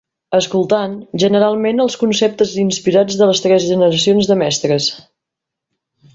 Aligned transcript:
...escoltant, 0.35 0.95
generalment, 1.23 1.81
els 1.85 1.97
conceptes 2.05 2.55
inspirats 2.63 3.19
de 3.21 3.29
tres 3.45 3.69
generacions 3.69 4.31
de 4.33 4.39
mestres 4.45 4.89